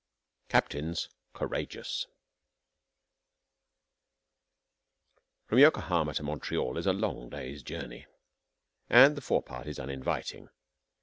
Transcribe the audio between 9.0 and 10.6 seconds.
the forepart is uninviting.